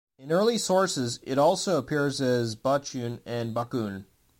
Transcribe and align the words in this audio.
In 0.17 0.31
early 0.31 0.57
sources, 0.57 1.19
it 1.21 1.37
also 1.37 1.77
appears 1.77 2.19
as 2.21 2.55
"Bachun" 2.55 3.19
and 3.23 3.55
"Bacun". 3.55 4.05